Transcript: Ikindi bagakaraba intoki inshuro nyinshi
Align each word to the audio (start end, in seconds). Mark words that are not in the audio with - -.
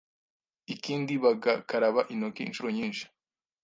Ikindi 0.73 1.13
bagakaraba 1.23 2.01
intoki 2.13 2.41
inshuro 2.43 2.69
nyinshi 2.77 3.05